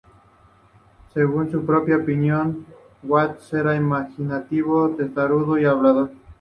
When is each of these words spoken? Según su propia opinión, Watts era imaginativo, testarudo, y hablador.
Según 1.13 1.51
su 1.51 1.63
propia 1.63 1.97
opinión, 1.97 2.65
Watts 3.03 3.53
era 3.53 3.75
imaginativo, 3.75 4.95
testarudo, 4.95 5.59
y 5.59 5.65
hablador. 5.65 6.09